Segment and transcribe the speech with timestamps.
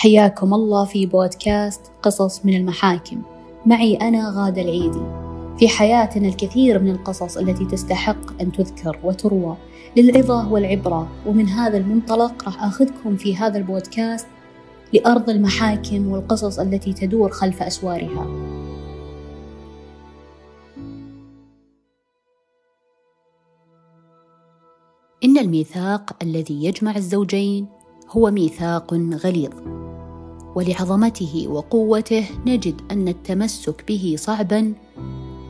[0.00, 3.22] حياكم الله في بودكاست قصص من المحاكم.
[3.66, 5.02] معي أنا غادة العيدي.
[5.58, 9.56] في حياتنا الكثير من القصص التي تستحق أن تذكر وتروى
[9.96, 14.26] للعظة والعبرة ومن هذا المنطلق راح أخذكم في هذا البودكاست
[14.92, 18.26] لأرض المحاكم والقصص التي تدور خلف أسوارها.
[25.24, 27.66] إن الميثاق الذي يجمع الزوجين
[28.10, 29.79] هو ميثاق غليظ.
[30.54, 34.72] ولعظمته وقوته نجد أن التمسك به صعبا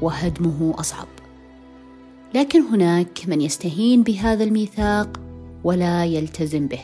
[0.02, 1.08] وهدمه أصعب.
[2.34, 5.20] لكن هناك من يستهين بهذا الميثاق
[5.64, 6.80] ولا يلتزم به.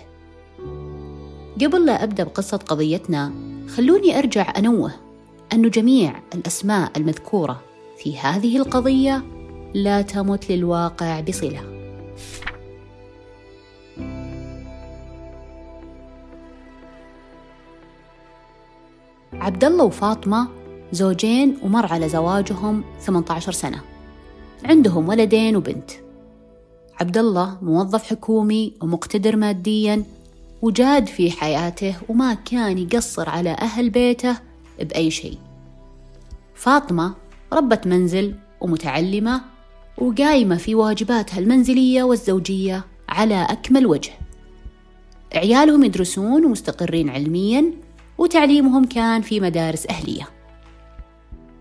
[1.64, 3.32] قبل لا أبدأ بقصة قضيتنا
[3.68, 4.92] خلوني أرجع أنوه
[5.52, 7.60] أن جميع الأسماء المذكورة
[7.98, 9.22] في هذه القضية
[9.74, 11.75] لا تمت للواقع بصلة.
[19.40, 20.48] عبد الله وفاطمة
[20.92, 23.80] زوجين ومر على زواجهم 18 سنة.
[24.64, 25.90] عندهم ولدين وبنت.
[27.00, 30.04] عبد الله موظف حكومي ومقتدر ماديا
[30.62, 34.36] وجاد في حياته وما كان يقصر على أهل بيته
[34.78, 35.38] بأي شيء.
[36.54, 37.14] فاطمة
[37.52, 39.40] ربة منزل ومتعلمة
[39.98, 44.12] وقايمة في واجباتها المنزلية والزوجية على أكمل وجه.
[45.34, 47.85] عيالهم يدرسون ومستقرين علميا
[48.18, 50.28] وتعليمهم كان في مدارس أهلية.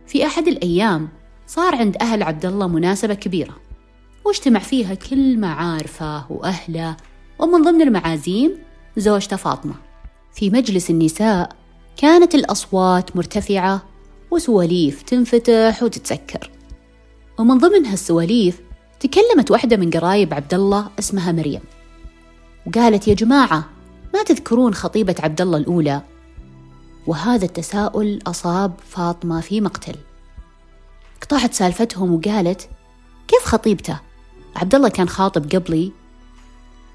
[0.07, 1.09] في أحد الأيام
[1.47, 3.55] صار عند أهل عبد الله مناسبة كبيرة
[4.25, 6.97] واجتمع فيها كل معارفه وأهله
[7.39, 8.57] ومن ضمن المعازيم
[8.97, 9.75] زوجته فاطمة.
[10.33, 11.55] في مجلس النساء
[11.97, 13.83] كانت الأصوات مرتفعة
[14.31, 16.51] وسواليف تنفتح وتتسكر.
[17.37, 18.61] ومن ضمن هالسواليف
[18.99, 21.61] تكلمت واحدة من قرايب عبد الله اسمها مريم
[22.67, 23.69] وقالت يا جماعة
[24.13, 26.01] ما تذكرون خطيبة عبد الله الأولى؟
[27.07, 29.95] وهذا التساؤل أصاب فاطمة في مقتل.
[31.21, 32.69] قطعت سالفتهم وقالت
[33.27, 33.99] كيف خطيبته؟
[34.55, 35.91] عبد الله كان خاطب قبلي.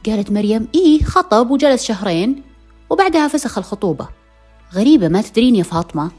[0.06, 2.42] قالت مريم إيه خطب وجلس شهرين
[2.90, 4.08] وبعدها فسخ الخطوبة.
[4.74, 6.10] غريبة ما تدرين يا فاطمة.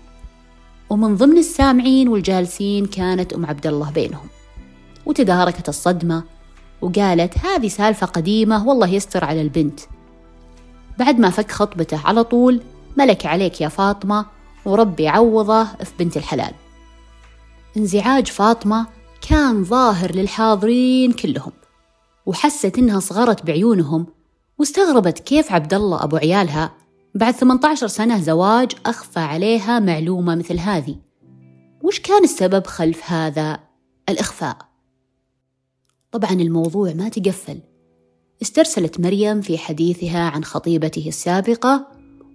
[0.89, 4.27] ومن ضمن السامعين والجالسين كانت أم عبد الله بينهم.
[5.05, 6.23] وتداركت الصدمة
[6.81, 9.79] وقالت هذه سالفة قديمة والله يستر على البنت.
[10.99, 12.61] بعد ما فك خطبته على طول
[12.97, 14.25] ملك عليك يا فاطمة
[14.65, 16.53] وربي عوضه في بنت الحلال.
[17.77, 18.87] انزعاج فاطمة
[19.29, 21.51] كان ظاهر للحاضرين كلهم
[22.25, 24.05] وحست إنها صغرت بعيونهم
[24.57, 26.71] واستغربت كيف عبد الله أبو عيالها
[27.15, 30.95] بعد 18 سنة زواج أخفى عليها معلومة مثل هذه.
[31.83, 33.59] وش كان السبب خلف هذا
[34.09, 34.57] الإخفاء؟
[36.11, 37.59] طبعا الموضوع ما تقفل.
[38.41, 41.87] استرسلت مريم في حديثها عن خطيبته السابقة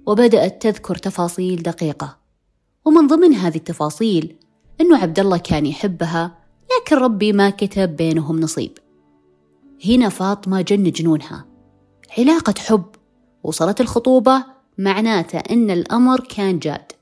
[0.07, 2.17] وبدأت تذكر تفاصيل دقيقة.
[2.85, 4.37] ومن ضمن هذه التفاصيل
[4.81, 6.39] أنه عبد الله كان يحبها
[6.81, 8.79] لكن ربي ما كتب بينهم نصيب.
[9.87, 11.45] هنا فاطمة جن جنونها.
[12.19, 12.85] علاقة حب
[13.43, 14.45] وصلت الخطوبة
[14.79, 16.93] معناته أن الأمر كان جاد.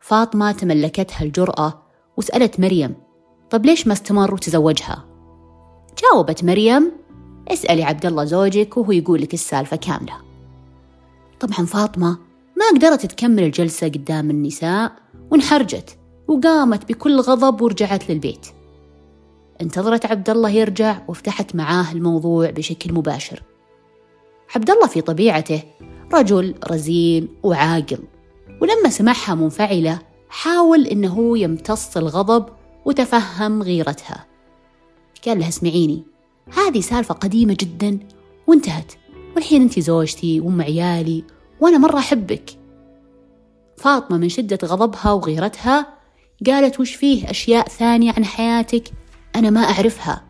[0.00, 1.82] فاطمة تملكتها الجرأة
[2.16, 2.94] وسألت مريم
[3.50, 5.04] طب ليش ما استمر وتزوجها؟
[6.02, 6.92] جاوبت مريم
[7.48, 10.29] اسألي عبد الله زوجك وهو يقول لك السالفة كاملة.
[11.40, 12.18] طبعا فاطمة
[12.56, 14.92] ما قدرت تكمل الجلسة قدام النساء
[15.30, 18.46] وانحرجت وقامت بكل غضب ورجعت للبيت.
[19.60, 23.42] انتظرت عبد الله يرجع وفتحت معاه الموضوع بشكل مباشر.
[24.54, 25.62] عبد الله في طبيعته
[26.14, 27.98] رجل رزين وعاقل
[28.62, 29.98] ولما سمعها منفعلة
[30.28, 32.46] حاول إنه يمتص الغضب
[32.84, 34.26] وتفهم غيرتها.
[35.26, 36.02] قال لها اسمعيني
[36.52, 37.98] هذه سالفة قديمة جدا
[38.46, 38.92] وانتهت.
[39.36, 41.24] والحين انت زوجتي وام عيالي
[41.60, 42.50] وأنا مرة أحبك.
[43.76, 45.86] فاطمة من شدة غضبها وغيرتها
[46.46, 48.90] قالت وش فيه أشياء ثانية عن حياتك
[49.36, 50.24] أنا ما أعرفها.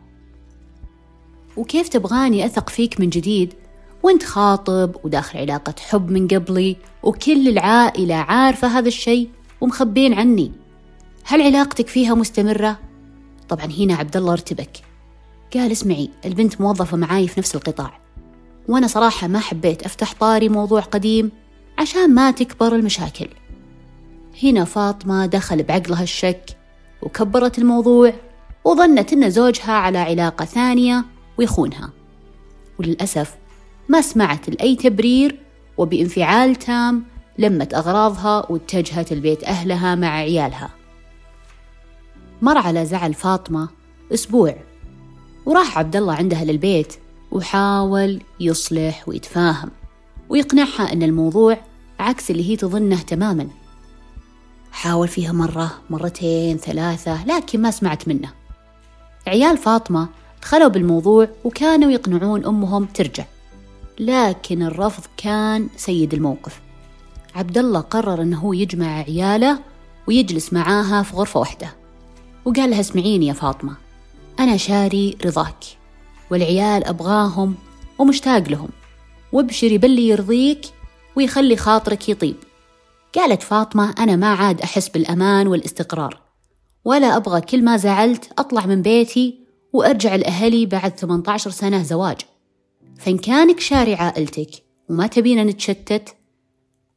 [1.57, 3.55] وكيف تبغاني أثق فيك من جديد؟
[4.03, 9.31] وأنت خاطب وداخل علاقة حب من قبلي وكل العائلة عارفة هذا الشيء
[9.61, 10.53] ومخبين عني.
[11.25, 12.79] هل علاقتك فيها مستمرة؟
[13.49, 14.77] طبعا هنا عبد الله ارتبك.
[15.55, 18.01] قال اسمعي البنت موظفة معاي في نفس القطاع.
[18.71, 21.31] وأنا صراحة ما حبيت أفتح طاري موضوع قديم
[21.79, 23.29] عشان ما تكبر المشاكل.
[24.43, 26.57] هنا فاطمة دخل بعقلها الشك
[27.03, 28.13] وكبرت الموضوع
[28.65, 31.05] وظنت أن زوجها على علاقة ثانية
[31.39, 31.91] ويخونها.
[32.79, 33.37] وللأسف
[33.89, 35.39] ما سمعت لأي تبرير
[35.79, 37.05] وبانفعال تام
[37.39, 40.71] لمت أغراضها واتجهت البيت أهلها مع عيالها.
[42.43, 43.69] مر على زعل فاطمة
[44.15, 44.57] أسبوع
[45.47, 47.00] وراح عبد الله عندها للبيت
[47.31, 49.71] وحاول يصلح ويتفاهم
[50.29, 51.59] ويقنعها أن الموضوع
[51.99, 53.49] عكس اللي هي تظنه تماما.
[54.73, 58.33] حاول فيها مرة مرتين ثلاثة لكن ما سمعت منه.
[59.27, 60.09] عيال فاطمة
[60.43, 63.25] دخلوا بالموضوع وكانوا يقنعون أمهم ترجع
[63.99, 66.61] لكن الرفض كان سيد الموقف.
[67.35, 69.59] عبد الله قرر أنه يجمع عياله
[70.09, 71.75] ويجلس معاها في غرفة واحدة
[72.45, 73.77] وقال لها اسمعيني يا فاطمة
[74.41, 75.80] أنا شاري رضاك.
[76.31, 77.55] والعيال أبغاهم
[77.99, 78.69] ومشتاق لهم.
[79.33, 80.61] وابشري باللي يرضيك
[81.17, 82.37] ويخلي خاطرك يطيب.
[83.15, 86.21] قالت فاطمة أنا ما عاد أحس بالأمان والاستقرار.
[86.85, 89.41] ولا أبغى كل ما زعلت أطلع من بيتي
[89.73, 92.21] وأرجع لأهلي بعد 18 سنة زواج.
[92.99, 94.51] فإن كانك شاري عائلتك
[94.89, 96.09] وما تبينا نتشتت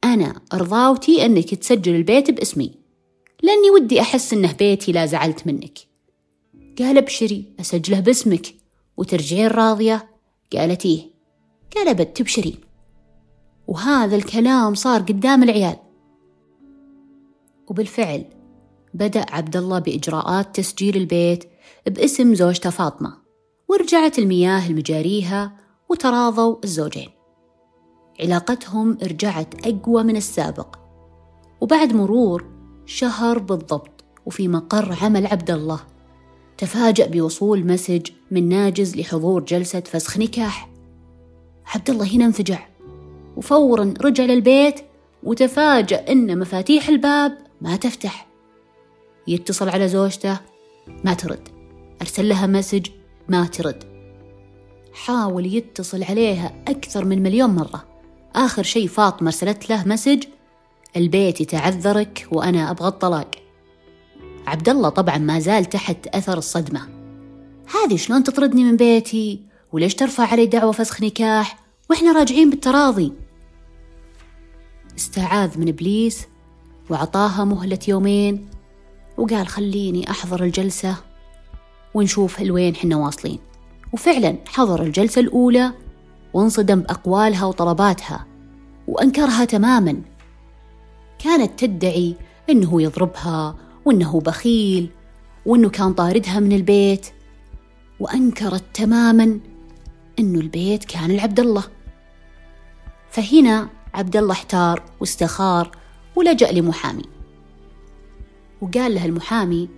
[0.04, 2.72] أنا أرضاوتي أنك تسجل البيت باسمي.
[3.44, 5.78] لأني ودي أحس إنه بيتي لا زعلت منك.
[6.80, 8.63] قال ابشري أسجله باسمك.
[8.98, 10.10] وترجعين راضية؟
[10.54, 11.14] قالت إيه
[11.76, 12.58] قال أبد تبشرين.
[13.68, 15.76] وهذا الكلام صار قدام العيال.
[17.68, 18.26] وبالفعل
[18.94, 21.44] بدأ عبد الله بإجراءات تسجيل البيت
[21.88, 23.18] باسم زوجته فاطمة.
[23.68, 25.58] ورجعت المياه المجاريها
[25.90, 27.10] وتراضوا الزوجين.
[28.20, 30.76] علاقتهم رجعت أقوى من السابق.
[31.62, 32.46] وبعد مرور
[32.86, 35.93] شهر بالضبط وفي مقر عمل عبد الله.
[36.58, 40.70] تفاجأ بوصول مسج من ناجز لحضور جلسة فسخ نكاح.
[41.76, 42.60] عبد الله هنا انفجع
[43.38, 44.80] وفورا رجع للبيت
[45.24, 48.28] وتفاجأ أن مفاتيح الباب ما تفتح.
[49.28, 50.40] يتصل على زوجته
[51.04, 51.50] ما ترد.
[52.02, 52.88] أرسل لها message
[53.28, 53.84] ما ترد.
[54.94, 57.86] حاول يتصل عليها أكثر من مليون مرة.
[58.36, 60.24] آخر شيء فاطمة أرسلت له message
[60.98, 63.43] البيت يتعذرك وأنا أبغى الطلاق.
[64.48, 66.82] عبد الله طبعا ما زال تحت أثر الصدمة.
[67.76, 69.42] هذه شلون تطردني من بيتي؟
[69.72, 71.60] وليش ترفع علي دعوى فسخ نكاح؟
[71.90, 73.14] وإحنا راجعين بالتراضي.
[74.98, 76.28] استعاذ من إبليس
[76.90, 78.50] وعطاها مهلة يومين.
[79.18, 80.96] وقال خليني أحضر الجلسة
[81.94, 83.40] ونشوف لوين حنا واصلين.
[83.94, 85.72] وفعلا حضر الجلسة الأولى
[86.34, 88.26] وانصدم بأقوالها وطلباتها
[88.88, 90.02] وأنكرها تماما.
[91.20, 92.16] كانت تدعي
[92.50, 93.56] إنه يضربها
[93.86, 94.90] وإنه بخيل
[95.46, 97.08] وإنه كان طاردها من البيت
[98.00, 99.40] وأنكرت تماما
[100.20, 101.64] إنه البيت كان لعبد الله.
[103.12, 105.72] فهنا عبد الله احتار واستخار
[106.16, 107.06] ولجأ لمحامي.
[108.62, 109.70] وقال له المحامي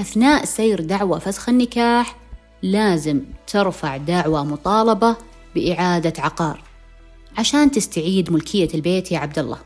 [0.00, 2.16] أثناء سير دعوى فسخ النكاح
[2.62, 5.16] لازم ترفع دعوى مطالبة
[5.54, 6.62] بإعادة عقار
[7.38, 9.58] عشان تستعيد ملكية البيت يا عبد الله.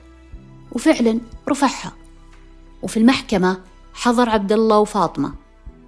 [0.72, 1.92] وفعلا رفعها.
[2.82, 3.60] وفي المحكمة
[3.96, 5.34] حضر عبد الله وفاطمة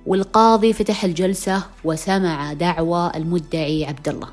[0.07, 4.29] والقاضي فتح الجلسة وسمع دعوى المدعي عبد الله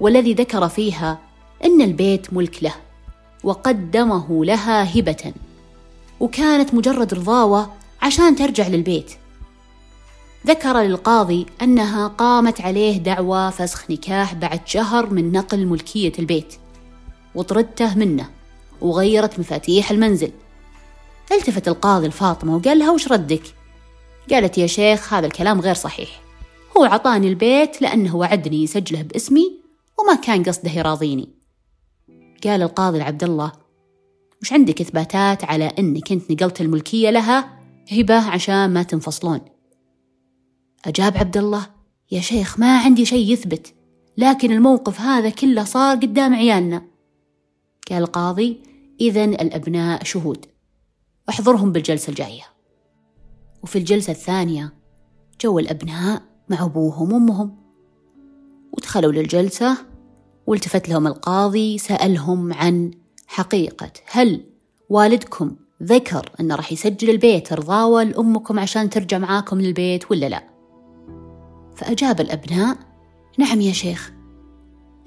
[0.00, 1.18] والذي ذكر فيها
[1.64, 2.74] أن البيت ملك له
[3.44, 5.32] وقدمه لها هبة
[6.20, 7.72] وكانت مجرد رضاوة
[8.02, 9.12] عشان ترجع للبيت.
[10.46, 16.54] ذكر للقاضي أنها قامت عليه دعوى فسخ نكاح بعد شهر من نقل ملكية البيت
[17.34, 18.30] وطردته منه
[18.80, 20.30] وغيرت مفاتيح المنزل.
[21.32, 23.42] التفت القاضي لفاطمة وقال لها وش ردك؟
[24.30, 26.20] قالت يا شيخ هذا الكلام غير صحيح.
[26.76, 29.60] هو عطاني البيت لأنه وعدني يسجله باسمي
[29.98, 31.28] وما كان قصده يراضيني.
[32.44, 33.52] قال القاضي لعبد الله
[34.42, 37.58] وش عندك إثباتات على أنك أنت نقلت الملكية لها؟
[37.92, 39.40] هبة عشان ما تنفصلون.
[40.84, 41.66] أجاب عبد الله
[42.10, 43.74] يا شيخ ما عندي شيء يثبت
[44.18, 46.82] لكن الموقف هذا كله صار قدام عيالنا.
[47.90, 48.62] قال القاضي
[49.00, 50.46] إذا الأبناء شهود.
[51.28, 52.42] احضرهم بالجلسة الجاية.
[53.62, 54.74] وفي الجلسة الثانية
[55.40, 57.56] جو الأبناء مع أبوهم وأمهم.
[58.72, 59.76] ودخلوا للجلسة
[60.46, 62.90] والتفت لهم القاضي سألهم عن
[63.26, 63.92] حقيقة.
[64.10, 64.44] هل
[64.88, 70.44] والدكم ذكر أنه راح يسجل البيت رضاوة لأمكم عشان ترجع معاكم للبيت ولا لا؟
[71.76, 72.78] فأجاب الأبناء
[73.38, 74.12] نعم يا شيخ.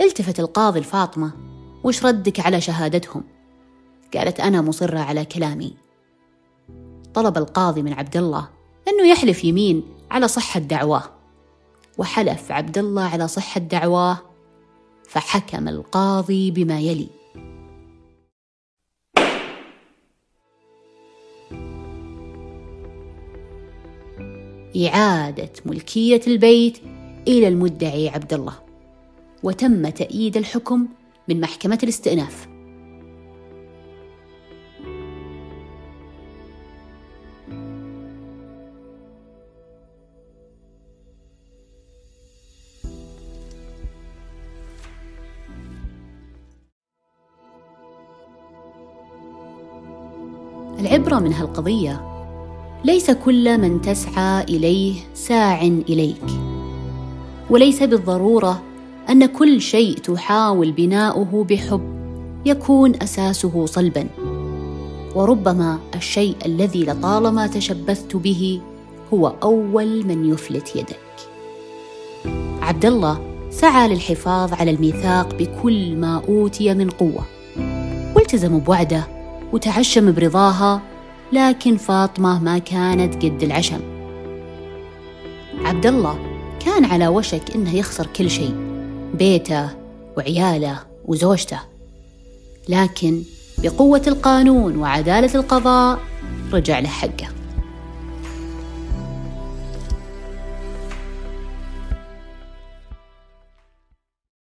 [0.01, 1.31] التفت القاضي لفاطمة
[1.83, 3.24] وش ردك على شهادتهم؟
[4.13, 5.87] قالت أنا مصرة على كلامي.
[7.17, 8.50] طلب القاضي من عبد الله
[8.88, 11.03] أنه يحلف يمين على صحة دعواه
[11.97, 14.17] وحلف عبد الله على صحة دعواه
[15.09, 17.09] فحكم القاضي بما يلي.
[24.88, 26.77] إعادة ملكية البيت
[27.27, 28.53] إلى المدعي عبد الله
[29.43, 30.88] وتم تأييد الحكم
[31.27, 32.56] من محكمة الاستئناف.
[50.79, 52.01] العبرة من هالقضية.
[52.86, 56.25] ليس كل من تسعى إليه ساع إليك.
[57.50, 58.62] وليس بالضرورة
[59.10, 61.81] أن كل شيء تحاول بناؤه بحب
[62.46, 64.07] يكون أساسه صلبا.
[65.15, 68.62] وربما الشيء الذي لطالما تشبثت به
[69.13, 71.00] هو أول من يفلت يدك.
[72.62, 73.19] عبد الله
[73.50, 77.25] سعى للحفاظ على الميثاق بكل ما أوتي من قوة.
[78.15, 79.16] والتزم بوعده
[79.53, 80.81] وتعشم برضاها
[81.33, 83.79] لكن فاطمة ما كانت قد العشم.
[85.65, 86.19] عبد الله
[86.59, 88.55] كان على وشك إنه يخسر كل شيء
[89.13, 89.69] بيته
[90.17, 91.59] وعياله وزوجته.
[92.69, 93.23] لكن
[93.57, 95.99] بقوة القانون وعدالة القضاء
[96.53, 97.27] رجع له حقه.